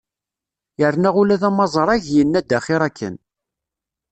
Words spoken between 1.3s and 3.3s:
d amaẓrag, yenna-d axir akken.